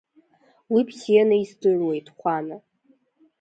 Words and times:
Уи 0.73 0.81
бзианы 0.89 1.35
издыруеит, 1.43 2.07
Хәана… 2.17 2.57